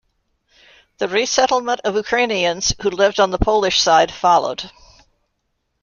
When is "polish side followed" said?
3.37-4.71